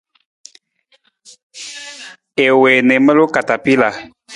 I 2.45 2.47
wii 2.59 2.79
na 2.85 2.93
i 2.97 2.99
maluu 3.05 3.27
katapila. 3.35 3.89